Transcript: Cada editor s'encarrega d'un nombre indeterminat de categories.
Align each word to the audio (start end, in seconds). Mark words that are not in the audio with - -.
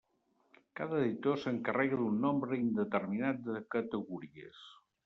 Cada 0.79 1.01
editor 1.01 1.37
s'encarrega 1.43 2.01
d'un 2.01 2.17
nombre 2.25 2.59
indeterminat 2.63 3.47
de 3.51 3.63
categories. 3.79 4.69